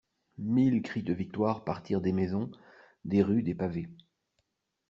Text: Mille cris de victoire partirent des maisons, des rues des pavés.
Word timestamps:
Mille 0.39 0.81
cris 0.81 1.03
de 1.03 1.13
victoire 1.13 1.63
partirent 1.63 2.01
des 2.01 2.11
maisons, 2.11 2.49
des 3.05 3.21
rues 3.21 3.43
des 3.43 3.53
pavés. 3.53 3.87